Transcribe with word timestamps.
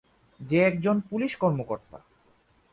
যে 0.39 0.59
একজন 0.59 0.99
পুলিশ 0.99 1.35
কর্মকর্তা। 1.35 1.97